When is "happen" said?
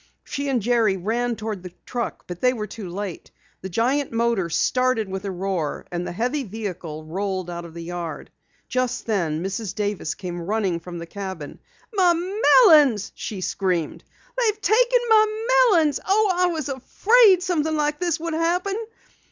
18.33-18.75